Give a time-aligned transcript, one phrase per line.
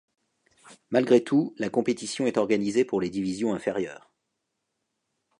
[0.89, 4.09] Malgré tout, la compétition est organisée pour les divisions inférieures.